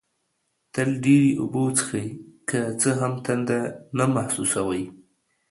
[0.73, 2.07] تل ډېري اوبه وڅېښئ،
[2.49, 3.59] که څه هم تنده
[3.97, 4.83] نه محسوسوئ